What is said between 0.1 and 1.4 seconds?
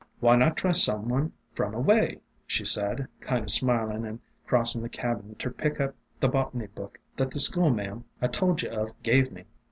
"* Why not try some one